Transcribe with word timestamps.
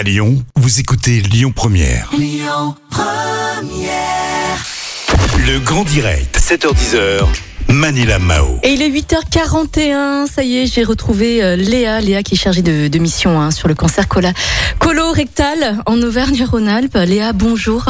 À 0.00 0.02
Lyon, 0.02 0.42
vous 0.56 0.80
écoutez 0.80 1.20
Lyon 1.20 1.52
Première. 1.54 2.10
Le 5.46 5.58
grand 5.58 5.84
direct, 5.84 6.38
7h10h. 6.40 7.26
Manila 7.68 8.18
Mao. 8.18 8.58
Et 8.62 8.70
il 8.72 8.80
est 8.80 8.88
8h41, 8.88 10.26
ça 10.26 10.42
y 10.42 10.56
est, 10.56 10.66
j'ai 10.66 10.84
retrouvé 10.84 11.44
euh, 11.44 11.54
Léa, 11.54 12.00
Léa 12.00 12.22
qui 12.22 12.34
est 12.34 12.38
chargée 12.38 12.62
de, 12.62 12.88
de 12.88 12.98
mission 12.98 13.38
hein, 13.42 13.50
sur 13.50 13.68
le 13.68 13.74
cancer 13.74 14.08
cola- 14.08 14.32
colorectal 14.78 15.82
en 15.84 16.00
Auvergne-Rhône-Alpes. 16.00 16.96
Léa, 17.06 17.34
bonjour. 17.34 17.84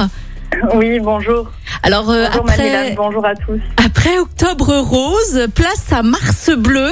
Oui, 0.75 0.99
bonjour. 1.01 1.51
Alors 1.83 2.11
euh, 2.11 2.27
Bonjour 2.29 2.51
après, 2.51 2.95
bonjour 2.97 3.25
à 3.25 3.35
tous. 3.35 3.61
après 3.83 4.19
Octobre 4.19 4.77
Rose, 4.79 5.47
place 5.55 5.93
à 5.93 6.03
Mars 6.03 6.51
Bleu. 6.57 6.91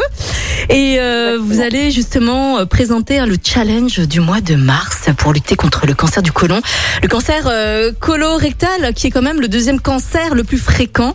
Et 0.71 0.97
euh, 0.99 1.39
vous 1.41 1.61
allez 1.61 1.91
justement 1.91 2.59
euh, 2.59 2.65
présenter 2.65 3.19
hein, 3.19 3.27
le 3.27 3.37
challenge 3.43 3.99
du 4.01 4.21
mois 4.21 4.41
de 4.41 4.55
mars 4.55 5.09
pour 5.19 5.33
lutter 5.33 5.57
contre 5.57 5.87
le 5.87 5.95
cancer 5.95 6.23
du 6.23 6.33
côlon. 6.33 6.61
Le 7.03 7.09
cancer 7.09 7.45
euh, 7.47 7.93
colorectal 7.99 8.95
qui 8.95 9.09
est 9.09 9.11
quand 9.11 9.23
même 9.23 9.41
le 9.41 9.49
deuxième 9.49 9.81
cancer 9.81 10.35
le 10.35 10.45
plus 10.45 10.59
fréquent. 10.59 11.15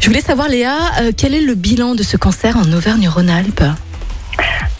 Je 0.00 0.06
voulais 0.06 0.22
savoir 0.22 0.48
Léa, 0.48 0.76
euh, 1.02 1.12
quel 1.16 1.34
est 1.34 1.40
le 1.42 1.54
bilan 1.54 1.94
de 1.94 2.02
ce 2.02 2.16
cancer 2.16 2.56
en 2.56 2.72
Auvergne-Rhône-Alpes? 2.72 3.62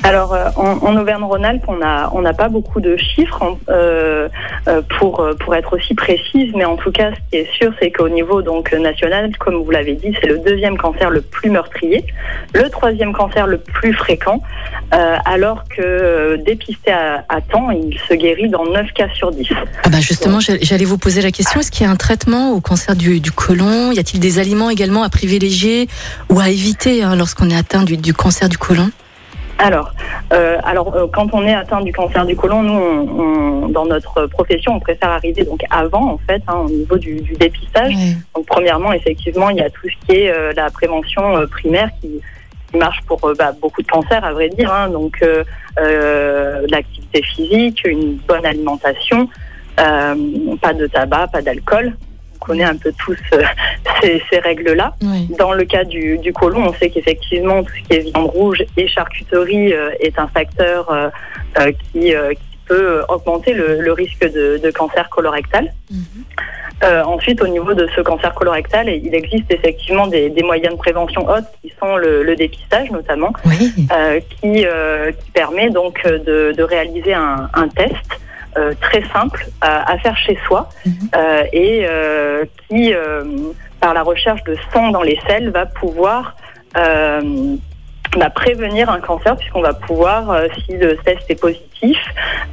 Alors, 0.02 0.32
euh, 0.32 0.48
en, 0.56 0.78
en 0.78 0.96
Auvergne-Rhône-Alpes, 0.96 1.64
on 1.68 1.77
n'a 1.77 2.10
on 2.14 2.22
pas 2.34 2.48
beaucoup 2.48 2.80
de 2.80 2.96
chiffres 2.96 3.42
hein, 3.42 3.56
euh, 3.68 4.28
euh, 4.68 4.80
pour, 4.98 5.20
euh, 5.20 5.34
pour 5.34 5.54
être 5.54 5.74
aussi 5.77 5.95
précise, 5.95 6.52
mais 6.54 6.64
en 6.64 6.77
tout 6.77 6.91
cas, 6.91 7.10
ce 7.10 7.30
qui 7.30 7.36
est 7.42 7.52
sûr, 7.52 7.72
c'est 7.80 7.91
qu'au 7.91 8.08
niveau 8.08 8.41
donc 8.41 8.72
national, 8.72 9.30
comme 9.38 9.56
vous 9.62 9.70
l'avez 9.70 9.94
dit, 9.94 10.14
c'est 10.20 10.28
le 10.28 10.38
deuxième 10.38 10.78
cancer 10.78 11.10
le 11.10 11.20
plus 11.20 11.50
meurtrier, 11.50 12.05
le 12.55 12.68
troisième 12.70 13.12
cancer 13.12 13.46
le 13.46 13.58
plus 13.58 13.92
fréquent, 13.92 14.41
euh, 14.94 15.16
alors 15.24 15.64
que 15.68 16.36
dépisté 16.36 16.92
à, 16.92 17.24
à 17.28 17.41
temps, 17.41 17.70
il 17.70 17.98
se 18.08 18.14
guérit 18.14 18.48
dans 18.48 18.64
9 18.64 18.92
cas 18.92 19.08
sur 19.14 19.30
10. 19.32 19.48
Ah 19.84 19.88
bah 19.91 20.00
justement, 20.00 20.41
j'all- 20.41 20.58
j'allais 20.62 20.84
vous 20.84 20.98
poser 20.98 21.20
la 21.20 21.30
question, 21.32 21.60
est-ce 21.60 21.70
qu'il 21.70 21.84
y 21.84 21.88
a 21.88 21.92
un 21.92 21.96
traitement 21.96 22.52
au 22.52 22.60
cancer 22.60 22.97
du, 22.97 23.20
du 23.20 23.32
côlon? 23.32 23.92
Y 23.92 23.98
a-t-il 23.98 24.20
des 24.20 24.38
aliments 24.38 24.70
également 24.70 25.03
à 25.03 25.08
privilégier 25.10 25.88
ou 26.30 26.41
à 26.41 26.48
éviter 26.48 27.03
hein, 27.03 27.16
lorsqu'on 27.16 27.50
est 27.50 27.56
atteint 27.56 27.82
du, 27.82 27.97
du 27.97 28.14
cancer 28.14 28.48
du 28.48 28.56
côlon? 28.58 28.91
Alors, 29.62 29.92
euh, 30.33 30.56
alors 30.64 30.94
euh, 30.97 31.06
quand 31.12 31.28
on 31.34 31.42
est 31.47 31.53
atteint 31.55 31.83
du 31.83 31.92
cancer 31.92 32.25
du 32.25 32.34
côlon, 32.34 32.62
nous, 32.62 32.72
on, 32.72 33.20
on- 33.64 33.69
dans 33.69 33.84
notre 33.84 34.27
profession, 34.27 34.72
on 34.75 34.80
préfère 34.80 35.11
arriver 35.11 35.44
donc 35.44 35.61
avant, 35.70 36.12
en 36.14 36.19
fait, 36.27 36.42
hein, 36.48 36.56
au 36.66 36.69
niveau 36.70 36.97
du, 36.98 37.20
du 37.20 37.34
dépistage. 37.34 37.92
Donc, 38.34 38.47
premièrement, 38.47 38.92
effectivement, 38.92 39.50
il 39.50 39.58
y 39.58 39.61
a 39.61 39.69
tout 39.70 39.86
ce 39.88 40.06
qui 40.06 40.16
est 40.20 40.31
euh, 40.31 40.53
la 40.56 40.70
prévention 40.70 41.36
euh, 41.36 41.47
primaire 41.47 41.91
qui, 42.00 42.20
qui 42.70 42.77
marche 42.78 43.00
pour 43.06 43.22
euh, 43.27 43.34
bah, 43.38 43.53
beaucoup 43.61 43.83
de 43.83 43.86
cancers, 43.86 44.25
à 44.25 44.33
vrai 44.33 44.48
dire. 44.48 44.72
hein. 44.72 44.88
donc, 44.88 45.19
euh, 45.22 45.44
euh, 45.78 46.66
l'activité 46.70 47.22
physique, 47.22 47.83
une 47.84 48.16
bonne 48.27 48.44
alimentation, 48.47 49.28
euh, 49.78 50.14
pas 50.61 50.72
de 50.72 50.86
tabac, 50.86 51.28
pas 51.28 51.42
d'alcool. 51.42 51.97
On 52.51 52.55
connaît 52.55 52.65
un 52.65 52.77
peu 52.77 52.93
tous 52.98 53.17
euh, 53.33 53.43
ces, 54.03 54.20
ces 54.29 54.41
règles-là. 54.41 54.95
Oui. 55.03 55.29
Dans 55.39 55.53
le 55.53 55.65
cas 55.65 55.84
du, 55.84 56.19
du 56.19 56.33
côlon, 56.33 56.65
on 56.69 56.73
sait 56.75 56.91
qu'effectivement, 56.91 57.62
tout 57.62 57.70
ce 57.84 57.89
qui 57.89 57.95
est 57.97 58.01
viande 58.11 58.27
rouge 58.31 58.65
et 58.77 58.89
charcuterie 58.89 59.73
euh, 59.73 59.91
est 60.01 60.19
un 60.19 60.27
facteur 60.27 60.91
euh, 60.91 61.71
qui, 61.93 62.11
qui 62.11 62.59
peut 62.67 63.03
augmenter 63.09 63.53
le, 63.53 63.81
le 63.81 63.93
risque 63.93 64.25
de, 64.33 64.59
de 64.61 64.71
cancer 64.73 65.09
colorectal. 65.11 65.73
Euh, 66.83 67.03
ensuite, 67.05 67.41
au 67.41 67.47
niveau 67.47 67.73
de 67.75 67.87
ce 67.95 68.01
cancer 68.01 68.34
colorectal, 68.34 68.89
il 68.89 69.15
existe 69.15 69.53
effectivement 69.53 70.09
des, 70.09 70.28
des 70.31 70.43
moyens 70.43 70.73
de 70.75 70.78
prévention 70.78 71.28
hautes 71.28 71.45
qui 71.62 71.73
sont 71.78 71.97
le, 71.98 72.25
le 72.25 72.34
dépistage 72.34 72.91
notamment, 72.91 73.33
Oui. 73.45 73.73
qui, 73.77 73.87
qui 74.41 74.67
permet 75.34 75.71
donc 75.71 76.03
de, 76.05 76.53
de 76.56 76.62
réaliser 76.65 77.12
un, 77.15 77.48
un 77.55 77.69
test 77.69 77.95
euh, 78.56 78.73
très 78.81 79.03
simple 79.12 79.47
à, 79.61 79.93
à 79.93 79.98
faire 79.98 80.17
chez 80.17 80.39
soi 80.47 80.69
Mhm. 80.87 80.93
euh, 81.17 81.43
et 81.53 81.87
euh, 81.89 82.45
qui, 82.69 82.93
euh, 82.95 83.25
par 83.81 83.95
la 83.95 84.03
recherche 84.03 84.43
de 84.45 84.56
sang 84.73 84.91
dans 84.91 85.03
les 85.03 85.19
selles, 85.27 85.51
va 85.51 85.67
pouvoir 85.67 86.37
euh, 86.77 87.56
bah, 88.16 88.31
prévenir 88.31 88.91
un 88.91 89.00
cancer 89.00 89.37
puisqu'on 89.37 89.62
va 89.62 89.72
pouvoir, 89.75 90.31
euh, 90.31 90.49
si 90.65 90.77
le 90.77 90.97
test 90.99 91.22
est 91.28 91.41
positif, 91.41 91.99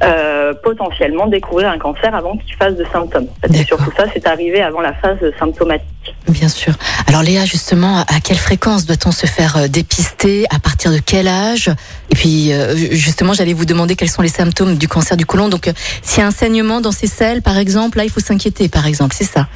euh, 0.04 0.54
potentiellement 0.62 1.26
découvrir 1.26 1.68
un 1.70 1.78
cancer 1.78 2.14
avant 2.14 2.36
qu'il 2.36 2.54
fasse 2.54 2.76
de 2.76 2.84
symptômes. 2.92 3.26
C'est 3.42 3.50
D'accord. 3.52 3.66
surtout 3.80 3.92
ça, 3.96 4.04
c'est 4.12 4.26
arrivé 4.26 4.62
avant 4.62 4.80
la 4.80 4.94
phase 4.94 5.18
symptomatique. 5.38 5.86
Bien 6.28 6.48
sûr. 6.48 6.74
Alors 7.06 7.22
Léa, 7.22 7.44
justement, 7.44 8.00
à 8.00 8.20
quelle 8.22 8.36
fréquence 8.36 8.86
doit-on 8.86 9.12
se 9.12 9.26
faire 9.26 9.56
euh, 9.56 9.68
dépister? 9.68 10.44
À 10.54 10.58
partir 10.58 10.90
de 10.92 10.98
quel 10.98 11.28
âge? 11.28 11.70
Et 12.10 12.14
puis, 12.14 12.52
euh, 12.52 12.74
justement, 12.92 13.32
j'allais 13.32 13.54
vous 13.54 13.64
demander 13.64 13.96
quels 13.96 14.10
sont 14.10 14.22
les 14.22 14.28
symptômes 14.28 14.76
du 14.76 14.88
cancer 14.88 15.16
du 15.16 15.26
côlon. 15.26 15.48
Donc, 15.48 15.68
euh, 15.68 15.72
s'il 16.02 16.20
y 16.20 16.22
a 16.22 16.26
un 16.26 16.30
saignement 16.30 16.80
dans 16.80 16.92
ces 16.92 17.06
selles, 17.06 17.42
par 17.42 17.56
exemple, 17.58 17.98
là, 17.98 18.04
il 18.04 18.10
faut 18.10 18.20
s'inquiéter, 18.20 18.68
par 18.68 18.86
exemple, 18.86 19.14
c'est 19.16 19.24
ça? 19.24 19.46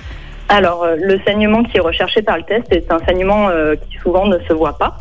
Alors, 0.48 0.86
le 0.96 1.20
saignement 1.24 1.62
qui 1.62 1.78
est 1.78 1.80
recherché 1.80 2.22
par 2.22 2.36
le 2.36 2.42
test 2.42 2.70
est 2.70 2.90
un 2.92 2.98
saignement 3.06 3.48
qui 3.88 3.96
souvent 4.02 4.26
ne 4.26 4.38
se 4.46 4.52
voit 4.52 4.76
pas. 4.76 4.98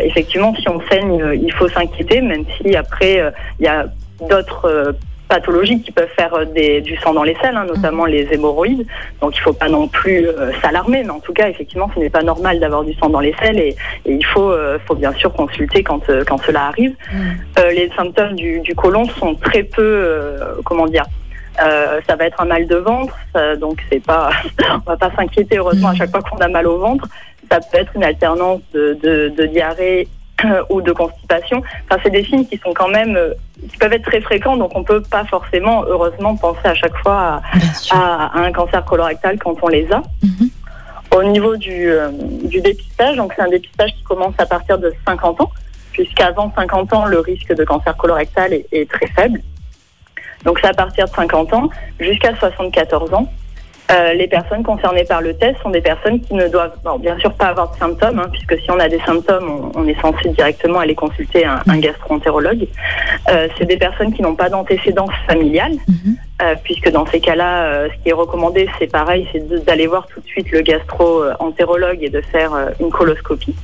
Effectivement, 0.00 0.54
si 0.54 0.66
on 0.68 0.80
saigne, 0.88 1.20
il 1.42 1.52
faut 1.52 1.68
s'inquiéter, 1.68 2.22
même 2.22 2.44
si 2.56 2.74
après, 2.74 3.22
il 3.58 3.64
y 3.66 3.68
a 3.68 3.86
d'autres 4.30 4.96
pathologies 5.28 5.80
qui 5.82 5.92
peuvent 5.92 6.08
faire 6.16 6.34
euh, 6.34 6.44
des, 6.44 6.80
du 6.80 6.96
sang 6.98 7.12
dans 7.14 7.22
les 7.22 7.36
selles, 7.42 7.56
hein, 7.56 7.66
notamment 7.66 8.06
les 8.06 8.26
hémorroïdes. 8.32 8.86
Donc, 9.20 9.36
il 9.36 9.40
faut 9.40 9.52
pas 9.52 9.68
non 9.68 9.88
plus 9.88 10.26
euh, 10.28 10.52
s'alarmer, 10.62 11.02
mais 11.04 11.10
en 11.10 11.20
tout 11.20 11.32
cas, 11.32 11.48
effectivement, 11.48 11.90
ce 11.94 12.00
n'est 12.00 12.10
pas 12.10 12.22
normal 12.22 12.58
d'avoir 12.60 12.84
du 12.84 12.94
sang 12.94 13.08
dans 13.10 13.20
les 13.20 13.34
selles 13.40 13.58
et, 13.58 13.76
et 14.06 14.12
il 14.12 14.24
faut, 14.24 14.50
euh, 14.50 14.78
faut 14.86 14.94
bien 14.94 15.12
sûr 15.12 15.32
consulter 15.32 15.82
quand, 15.82 16.08
euh, 16.08 16.24
quand 16.26 16.38
cela 16.42 16.66
arrive. 16.66 16.94
Euh, 17.58 17.70
les 17.72 17.90
symptômes 17.96 18.34
du, 18.34 18.60
du 18.60 18.74
côlon 18.74 19.04
sont 19.20 19.34
très 19.34 19.62
peu, 19.62 19.82
euh, 19.82 20.54
comment 20.64 20.86
dire, 20.86 21.04
euh, 21.62 22.00
ça 22.08 22.14
va 22.16 22.24
être 22.26 22.40
un 22.40 22.44
mal 22.44 22.66
de 22.66 22.76
ventre, 22.76 23.14
ça- 23.34 23.56
donc 23.56 23.80
c'est 23.90 24.02
pas, 24.04 24.30
on 24.70 24.90
va 24.90 24.96
pas 24.96 25.10
s'inquiéter 25.16 25.58
heureusement 25.58 25.88
à 25.88 25.94
chaque 25.94 26.10
fois 26.10 26.22
qu'on 26.22 26.38
a 26.38 26.48
mal 26.48 26.66
au 26.68 26.78
ventre. 26.78 27.06
Ça 27.50 27.58
peut 27.60 27.78
être 27.78 27.92
une 27.96 28.04
alternance 28.04 28.60
de, 28.74 28.96
de, 29.02 29.28
de 29.36 29.46
diarrhée 29.46 30.06
euh, 30.44 30.62
ou 30.70 30.80
de 30.80 30.92
constipation. 30.92 31.62
Enfin, 31.84 32.00
c'est 32.02 32.10
des 32.10 32.24
signes 32.24 32.46
qui 32.46 32.58
sont 32.58 32.72
quand 32.72 32.88
même, 32.88 33.16
euh, 33.16 33.34
qui 33.68 33.76
peuvent 33.76 33.92
être 33.92 34.04
très 34.04 34.20
fréquents, 34.20 34.56
donc 34.56 34.70
on 34.74 34.84
peut 34.84 35.02
pas 35.02 35.24
forcément, 35.24 35.84
heureusement, 35.84 36.36
penser 36.36 36.64
à 36.64 36.74
chaque 36.74 36.96
fois 36.98 37.42
à 37.90 38.38
un 38.38 38.52
cancer 38.52 38.84
colorectal 38.84 39.38
quand 39.38 39.56
on 39.62 39.68
les 39.68 39.90
a. 39.90 40.02
Mhm. 40.22 40.50
Au 41.16 41.22
niveau 41.24 41.56
du, 41.56 41.90
euh, 41.90 42.10
du 42.44 42.60
dépistage, 42.60 43.16
donc 43.16 43.32
c'est 43.34 43.42
un 43.42 43.48
dépistage 43.48 43.90
qui 43.96 44.02
commence 44.04 44.34
à 44.38 44.46
partir 44.46 44.78
de 44.78 44.92
50 45.06 45.40
ans, 45.40 45.50
puisqu'avant 45.92 46.52
50 46.54 46.92
ans, 46.92 47.04
le 47.06 47.18
risque 47.18 47.52
de 47.54 47.64
cancer 47.64 47.96
colorectal 47.96 48.52
est, 48.52 48.66
est 48.70 48.88
très 48.88 49.08
faible. 49.08 49.40
Donc 50.44 50.60
c'est 50.60 50.68
à 50.68 50.74
partir 50.74 51.06
de 51.06 51.10
50 51.10 51.52
ans 51.52 51.68
jusqu'à 51.98 52.36
74 52.36 53.12
ans. 53.12 53.32
Euh, 53.90 54.12
les 54.12 54.28
personnes 54.28 54.62
concernées 54.62 55.04
par 55.04 55.22
le 55.22 55.34
test 55.34 55.56
sont 55.62 55.70
des 55.70 55.80
personnes 55.80 56.20
qui 56.20 56.34
ne 56.34 56.46
doivent 56.48 56.76
bon, 56.84 56.98
bien 56.98 57.18
sûr 57.18 57.32
pas 57.32 57.46
avoir 57.46 57.72
de 57.72 57.76
symptômes, 57.78 58.18
hein, 58.18 58.28
puisque 58.30 58.58
si 58.60 58.70
on 58.70 58.78
a 58.78 58.88
des 58.88 59.00
symptômes, 59.00 59.48
on, 59.74 59.80
on 59.80 59.88
est 59.88 59.98
censé 60.00 60.28
directement 60.28 60.80
aller 60.80 60.94
consulter 60.94 61.46
un, 61.46 61.60
un 61.66 61.78
gastro-entérologue. 61.78 62.66
Euh, 63.30 63.48
c'est 63.56 63.64
des 63.64 63.78
personnes 63.78 64.12
qui 64.12 64.20
n'ont 64.20 64.34
pas 64.36 64.50
d'antécédents 64.50 65.08
familiales, 65.26 65.76
Mhm. 65.88 66.16
euh, 66.42 66.54
puisque 66.62 66.90
dans 66.90 67.06
ces 67.06 67.20
cas-là, 67.20 67.62
euh, 67.64 67.88
ce 67.90 68.02
qui 68.02 68.10
est 68.10 68.12
recommandé, 68.12 68.68
c'est 68.78 68.92
pareil, 68.92 69.26
c'est 69.32 69.64
d'aller 69.64 69.86
voir 69.86 70.06
tout 70.06 70.20
de 70.20 70.26
suite 70.26 70.50
le 70.50 70.60
gastro-entérologue 70.60 72.02
et 72.02 72.10
de 72.10 72.20
faire 72.20 72.52
euh, 72.54 72.66
une 72.80 72.90
coloscopie. 72.90 73.54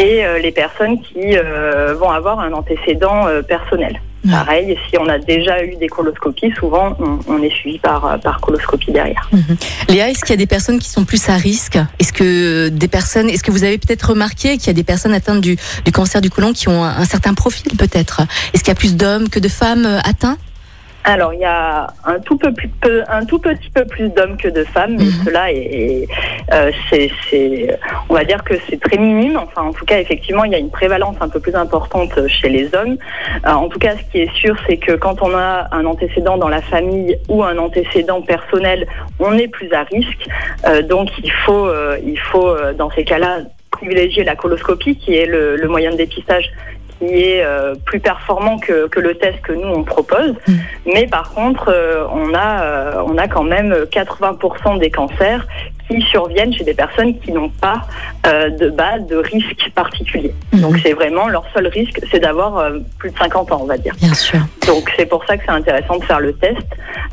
Et 0.00 0.24
euh, 0.24 0.38
les 0.38 0.52
personnes 0.52 1.00
qui 1.00 1.36
euh, 1.36 1.94
vont 1.94 2.10
avoir 2.10 2.38
un 2.40 2.52
antécédent 2.52 3.26
personnel. 3.48 4.00
Ouais. 4.24 4.30
Pareil, 4.30 4.78
si 4.88 4.98
on 4.98 5.06
a 5.06 5.18
déjà 5.18 5.62
eu 5.64 5.76
des 5.76 5.88
coloscopies, 5.88 6.52
souvent 6.58 6.96
on, 6.98 7.18
on 7.28 7.42
est 7.42 7.50
suivi 7.50 7.78
par, 7.78 8.04
euh, 8.06 8.16
par 8.16 8.40
coloscopie 8.40 8.90
derrière. 8.90 9.28
Mhm. 9.32 9.56
Léa, 9.88 10.10
est-ce 10.10 10.20
qu'il 10.20 10.30
y 10.30 10.34
a 10.34 10.36
des 10.38 10.46
personnes 10.46 10.78
qui 10.78 10.88
sont 10.88 11.04
plus 11.04 11.28
à 11.28 11.36
risque? 11.36 11.78
Est-ce 11.98 12.12
que 12.12 12.68
des 12.68 12.88
personnes, 12.88 13.28
est-ce 13.28 13.42
que 13.42 13.50
vous 13.50 13.64
avez 13.64 13.78
peut-être 13.78 14.10
remarqué 14.10 14.56
qu'il 14.56 14.68
y 14.68 14.70
a 14.70 14.74
des 14.74 14.84
personnes 14.84 15.12
atteintes 15.12 15.40
du, 15.40 15.56
du 15.84 15.92
cancer 15.92 16.20
du 16.20 16.30
côlon 16.30 16.52
qui 16.52 16.68
ont 16.68 16.84
un, 16.84 16.96
un 16.96 17.04
certain 17.04 17.34
profil 17.34 17.76
peut-être? 17.76 18.22
Est-ce 18.52 18.62
qu'il 18.62 18.70
y 18.70 18.76
a 18.76 18.78
plus 18.78 18.96
d'hommes 18.96 19.28
que 19.28 19.38
de 19.38 19.48
femmes 19.48 19.86
euh, 19.86 20.00
atteints? 20.04 20.38
Alors, 21.06 21.34
il 21.34 21.40
y 21.40 21.44
a 21.44 21.88
un 22.06 22.18
tout, 22.18 22.38
peu 22.38 22.52
plus, 22.54 22.68
peu- 22.80 23.02
un 23.08 23.26
tout 23.26 23.38
petit 23.38 23.68
peu 23.68 23.84
plus 23.84 24.08
d'hommes 24.08 24.38
que 24.38 24.48
de 24.48 24.64
femmes, 24.64 24.96
mais 24.96 25.04
Mhm. 25.04 25.24
cela 25.24 25.52
est, 25.52 26.08
euh, 26.52 26.70
on 28.08 28.14
va 28.14 28.24
dire 28.24 28.42
que 28.42 28.54
c'est 28.68 28.80
très 28.80 28.96
minime. 28.96 29.36
Enfin, 29.36 29.68
en 29.68 29.72
tout 29.72 29.84
cas, 29.84 29.98
effectivement, 30.00 30.44
il 30.44 30.52
y 30.52 30.54
a 30.54 30.58
une 30.58 30.70
prévalence 30.70 31.16
un 31.20 31.28
peu 31.28 31.40
plus 31.40 31.54
importante 31.54 32.26
chez 32.28 32.48
les 32.48 32.74
hommes. 32.74 32.96
Euh, 33.46 33.50
en 33.50 33.68
tout 33.68 33.78
cas, 33.78 33.96
ce 33.98 34.10
qui 34.10 34.20
est 34.22 34.32
sûr, 34.34 34.56
c'est 34.66 34.78
que 34.78 34.92
quand 34.92 35.20
on 35.22 35.34
a 35.36 35.68
un 35.72 35.84
antécédent 35.84 36.38
dans 36.38 36.48
la 36.48 36.62
famille 36.62 37.18
ou 37.28 37.44
un 37.44 37.58
antécédent 37.58 38.22
personnel, 38.22 38.86
on 39.20 39.36
est 39.36 39.48
plus 39.48 39.70
à 39.74 39.82
risque. 39.82 40.26
Euh, 40.66 40.80
donc, 40.82 41.10
il 41.22 41.30
faut, 41.30 41.66
euh, 41.66 41.98
il 42.04 42.18
faut 42.18 42.54
dans 42.78 42.90
ces 42.90 43.04
cas-là 43.04 43.40
privilégier 43.70 44.24
la 44.24 44.36
coloscopie, 44.36 44.96
qui 44.96 45.14
est 45.16 45.26
le, 45.26 45.56
le 45.56 45.68
moyen 45.68 45.90
de 45.90 45.96
dépistage 45.96 46.48
qui 46.98 47.06
est 47.06 47.44
euh, 47.44 47.74
plus 47.84 48.00
performant 48.00 48.58
que, 48.58 48.88
que 48.88 49.00
le 49.00 49.14
test 49.14 49.40
que 49.42 49.52
nous 49.52 49.68
on 49.68 49.84
propose. 49.84 50.34
Mm. 50.46 50.52
Mais 50.92 51.06
par 51.06 51.32
contre, 51.32 51.68
euh, 51.68 52.06
on 52.12 52.34
a 52.34 52.62
euh, 52.62 53.02
on 53.06 53.16
a 53.18 53.28
quand 53.28 53.44
même 53.44 53.72
80% 53.90 54.78
des 54.78 54.90
cancers 54.90 55.46
qui 55.88 56.00
surviennent 56.02 56.52
chez 56.52 56.64
des 56.64 56.74
personnes 56.74 57.18
qui 57.20 57.32
n'ont 57.32 57.50
pas 57.50 57.82
euh, 58.26 58.50
de 58.50 58.70
base 58.70 59.06
de 59.06 59.16
risque 59.16 59.70
particulier. 59.74 60.34
Mhm. 60.52 60.60
Donc 60.60 60.78
c'est 60.82 60.92
vraiment 60.92 61.28
leur 61.28 61.44
seul 61.52 61.66
risque, 61.66 62.00
c'est 62.10 62.20
d'avoir 62.20 62.58
euh, 62.58 62.78
plus 62.98 63.10
de 63.10 63.18
50 63.18 63.52
ans, 63.52 63.60
on 63.62 63.66
va 63.66 63.76
dire. 63.76 63.94
Bien 63.96 64.14
sûr. 64.14 64.40
Donc 64.66 64.90
c'est 64.96 65.06
pour 65.06 65.24
ça 65.26 65.36
que 65.36 65.44
c'est 65.44 65.52
intéressant 65.52 65.98
de 65.98 66.04
faire 66.04 66.20
le 66.20 66.32
test. 66.32 66.66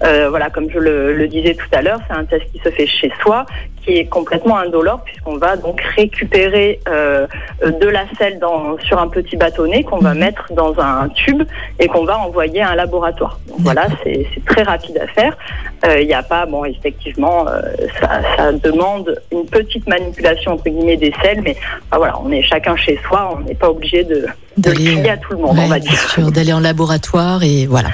Euh, 0.03 0.29
voilà, 0.29 0.49
comme 0.49 0.69
je 0.69 0.79
le, 0.79 1.13
le 1.13 1.27
disais 1.27 1.53
tout 1.53 1.67
à 1.73 1.81
l'heure, 1.81 1.99
c'est 2.07 2.15
un 2.15 2.23
test 2.23 2.43
qui 2.51 2.59
se 2.59 2.69
fait 2.69 2.87
chez 2.87 3.11
soi, 3.21 3.45
qui 3.83 3.97
est 3.97 4.05
complètement 4.05 4.57
indolore 4.57 5.01
puisqu'on 5.03 5.37
va 5.37 5.55
donc 5.57 5.81
récupérer 5.95 6.79
euh, 6.87 7.25
de 7.63 7.87
la 7.87 8.03
selle 8.17 8.39
dans, 8.39 8.77
sur 8.79 8.99
un 8.99 9.07
petit 9.07 9.37
bâtonnet 9.37 9.83
qu'on 9.83 9.97
va 9.99 10.13
Mhm. 10.13 10.19
mettre 10.19 10.53
dans 10.53 10.79
un 10.79 11.09
tube 11.09 11.43
et 11.79 11.87
qu'on 11.87 12.05
va 12.05 12.19
envoyer 12.19 12.61
à 12.61 12.69
un 12.71 12.75
laboratoire. 12.75 13.39
Donc 13.47 13.59
voilà, 13.61 13.87
c'est 14.03 14.27
c'est 14.33 14.45
très 14.45 14.63
rapide 14.63 14.97
à 14.97 15.07
faire. 15.07 15.37
Euh, 15.85 15.99
Il 16.01 16.07
n'y 16.07 16.13
a 16.13 16.23
pas, 16.23 16.45
bon, 16.45 16.63
effectivement, 16.65 17.47
euh, 17.47 17.61
ça, 17.99 18.21
ça 18.37 18.51
demande 18.51 19.19
une 19.31 19.45
petite 19.45 19.87
manipulation 19.87 20.53
entre 20.53 20.65
guillemets 20.65 20.97
des 20.97 21.13
selles, 21.21 21.41
mais 21.41 21.55
enfin, 21.89 21.97
voilà, 21.97 22.19
on 22.23 22.31
est 22.31 22.41
chacun 22.43 22.75
chez 22.75 22.99
soi, 23.07 23.35
on 23.35 23.39
n'est 23.47 23.55
pas 23.55 23.69
obligé 23.69 24.03
de, 24.03 24.25
D'aller, 24.57 24.83
crier 24.95 25.09
à 25.11 25.17
tout 25.17 25.31
le 25.31 25.37
monde, 25.39 25.57
Ouais, 25.57 25.63
on 25.65 25.67
va 25.69 25.79
dire. 25.79 25.97
sûr, 26.09 26.31
d'aller 26.31 26.51
en 26.53 26.59
laboratoire 26.59 27.41
et 27.43 27.67
voilà. 27.67 27.89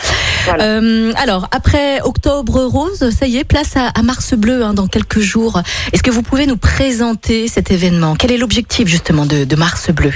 Voilà. 0.46 0.64
Euh, 0.64 1.14
alors, 1.18 1.48
après 1.52 2.02
Octobre 2.02 2.64
Rose, 2.66 3.10
ça 3.12 3.28
y 3.28 3.38
est, 3.38 3.44
place 3.44 3.76
à, 3.78 3.88
à 3.90 4.02
Mars 4.02 4.34
Bleu 4.34 4.64
hein, 4.64 4.74
dans 4.74 4.88
quelques 4.88 5.20
jours. 5.20 5.62
Est-ce 5.94 6.02
que 6.04 6.10
vous 6.12 6.24
pouvez 6.24 6.48
nous 6.48 6.58
présenter 6.58 7.48
cet 7.48 7.70
événement? 7.72 8.16
Quel 8.16 8.32
est 8.32 8.38
l'objectif 8.38 8.88
justement 8.88 9.26
de, 9.26 9.44
de 9.44 9.56
Mars 9.56 9.92
Bleu? 9.92 10.12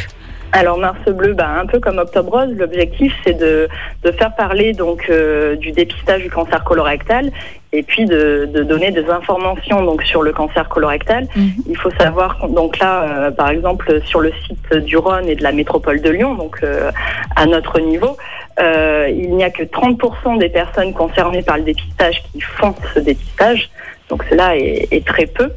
Alors 0.53 0.77
Mars 0.77 0.99
Bleu, 1.07 1.33
bah, 1.33 1.47
un 1.61 1.65
peu 1.65 1.79
comme 1.79 1.97
Octobre 1.97 2.39
Rose, 2.39 2.53
l'objectif 2.57 3.13
c'est 3.23 3.33
de, 3.33 3.69
de 4.03 4.11
faire 4.11 4.35
parler 4.35 4.73
donc 4.73 5.05
euh, 5.09 5.55
du 5.55 5.71
dépistage 5.71 6.23
du 6.23 6.29
cancer 6.29 6.63
colorectal 6.63 7.31
et 7.73 7.83
puis 7.83 8.05
de, 8.05 8.49
de 8.53 8.63
donner 8.63 8.91
des 8.91 9.09
informations 9.09 9.83
donc 9.83 10.03
sur 10.03 10.23
le 10.23 10.33
cancer 10.33 10.67
colorectal. 10.67 11.27
Il 11.67 11.77
faut 11.77 11.91
savoir 11.91 12.49
donc 12.49 12.79
là, 12.79 13.03
euh, 13.03 13.31
par 13.31 13.49
exemple, 13.49 14.01
sur 14.05 14.19
le 14.19 14.33
site 14.45 14.73
du 14.83 14.97
Rhône 14.97 15.29
et 15.29 15.35
de 15.35 15.43
la 15.43 15.51
métropole 15.51 16.01
de 16.01 16.09
Lyon, 16.09 16.35
donc 16.35 16.59
euh, 16.63 16.91
à 17.35 17.45
notre 17.45 17.79
niveau, 17.79 18.17
euh, 18.59 19.07
il 19.09 19.35
n'y 19.35 19.43
a 19.43 19.49
que 19.49 19.63
30% 19.63 20.37
des 20.37 20.49
personnes 20.49 20.93
concernées 20.93 21.43
par 21.43 21.57
le 21.57 21.63
dépistage 21.63 22.21
qui 22.31 22.41
font 22.41 22.75
ce 22.93 22.99
dépistage. 22.99 23.69
Donc 24.09 24.25
cela 24.29 24.57
est, 24.57 24.89
est 24.91 25.07
très 25.07 25.25
peu. 25.25 25.49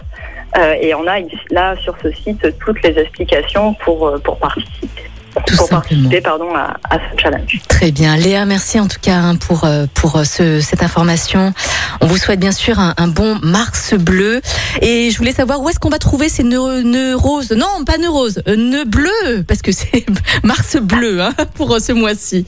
Euh, 0.58 0.74
et 0.80 0.94
on 0.94 1.06
a 1.06 1.18
là 1.50 1.74
sur 1.82 1.94
ce 2.02 2.10
site 2.12 2.46
toutes 2.64 2.82
les 2.82 2.98
explications 2.98 3.74
pour, 3.74 4.06
euh, 4.06 4.18
pour 4.18 4.36
participer. 4.38 5.02
Tout 5.46 5.56
pour 5.56 5.66
simplement. 5.66 5.80
participer 5.80 6.20
pardon, 6.20 6.54
à, 6.54 6.76
à 6.90 6.98
ce 6.98 7.18
challenge. 7.18 7.58
Très 7.66 7.90
bien. 7.90 8.16
Léa, 8.18 8.44
merci 8.44 8.78
en 8.78 8.86
tout 8.86 8.98
cas 9.00 9.14
hein, 9.16 9.36
pour, 9.36 9.64
euh, 9.64 9.86
pour 9.94 10.18
ce, 10.26 10.60
cette 10.60 10.82
information. 10.82 11.54
On 12.02 12.06
vous 12.06 12.18
souhaite 12.18 12.38
bien 12.38 12.52
sûr 12.52 12.78
un, 12.78 12.92
un 12.98 13.08
bon 13.08 13.38
Mars 13.42 13.94
bleu. 13.94 14.42
Et 14.82 15.10
je 15.10 15.16
voulais 15.16 15.32
savoir 15.32 15.62
où 15.62 15.70
est-ce 15.70 15.80
qu'on 15.80 15.88
va 15.88 15.98
trouver 15.98 16.28
ces 16.28 16.42
nœuds, 16.42 16.82
nœuds 16.82 17.16
roses. 17.16 17.50
Non, 17.52 17.82
pas 17.86 17.96
nœuds 17.96 18.10
roses, 18.10 18.42
nœuds 18.46 18.84
bleus, 18.84 19.42
parce 19.48 19.62
que 19.62 19.72
c'est 19.78 20.04
Mars 20.44 20.76
bleu 20.76 21.22
hein, 21.22 21.32
pour 21.54 21.78
ce 21.80 21.92
mois-ci. 21.92 22.44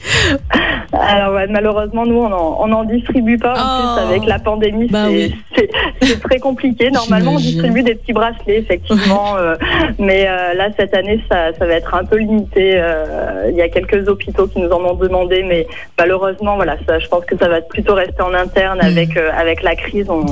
Alors 0.93 1.33
ouais, 1.33 1.47
malheureusement, 1.49 2.05
nous, 2.05 2.17
on 2.19 2.67
n'en 2.67 2.83
distribue 2.83 3.39
pas. 3.39 3.53
En 3.53 3.65
Oh. 3.65 3.95
plus, 3.97 4.03
avec 4.07 4.25
la 4.27 4.37
pandémie, 4.37 4.87
Bah 4.89 5.05
c'est 5.07 5.11
oui. 5.55 5.64
C'est- 6.05 6.19
très 6.21 6.39
compliqué. 6.39 6.89
Normalement, 6.91 7.33
on 7.33 7.37
distribue 7.39 7.83
des 7.83 7.95
petits 7.95 8.13
bracelets, 8.13 8.59
effectivement. 8.59 9.35
euh, 9.37 9.55
mais 9.99 10.27
euh, 10.27 10.53
là, 10.53 10.69
cette 10.77 10.93
année, 10.93 11.21
ça, 11.29 11.53
ça 11.57 11.65
va 11.65 11.73
être 11.73 11.93
un 11.93 12.03
peu 12.05 12.17
limité. 12.17 12.73
euh, 12.75 13.49
Il 13.49 13.55
y 13.55 13.61
a 13.61 13.69
quelques 13.69 14.07
hôpitaux 14.07 14.47
qui 14.47 14.59
nous 14.59 14.69
en 14.69 14.83
ont 14.83 14.95
demandé, 14.95 15.43
mais 15.47 15.67
malheureusement, 15.99 16.55
voilà, 16.55 16.75
ça, 16.87 16.99
je 16.99 17.07
pense 17.07 17.23
que 17.25 17.37
ça 17.37 17.47
va 17.47 17.61
plutôt 17.61 17.93
rester 17.93 18.21
en 18.21 18.33
interne 18.33 18.79
Mm. 18.79 18.85
avec, 18.85 19.17
avec 19.17 19.63
la 19.63 19.75
crise. 19.75 20.07
On- 20.09 20.25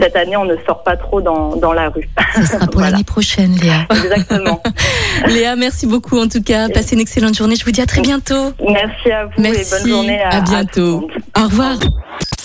cette 0.00 0.16
année, 0.16 0.36
on 0.36 0.44
ne 0.44 0.56
sort 0.66 0.82
pas 0.82 0.96
trop 0.96 1.20
dans, 1.20 1.56
dans 1.56 1.72
la 1.72 1.88
rue. 1.88 2.08
Ce 2.36 2.44
sera 2.44 2.66
pour 2.66 2.74
Voilà. 2.76 2.90
l'année 2.92 3.04
prochaine, 3.04 3.54
Léa. 3.62 3.86
Exactement. 3.90 4.62
Léa, 5.28 5.56
merci 5.56 5.86
beaucoup 5.86 6.18
en 6.18 6.28
tout 6.28 6.42
cas. 6.42 6.68
Passez 6.68 6.94
une 6.94 7.00
excellente 7.00 7.34
journée. 7.36 7.56
Je 7.56 7.64
vous 7.64 7.70
dis 7.72 7.80
à 7.80 7.86
très 7.86 8.02
bientôt. 8.02 8.52
Merci 8.66 9.10
à 9.10 9.24
vous 9.26 9.32
Merci. 9.38 9.60
et 9.60 9.78
bonne 9.82 9.88
journée 9.90 10.20
à, 10.22 10.40
bientôt. 10.40 11.08
Au 11.38 11.42
revoir. 11.44 11.76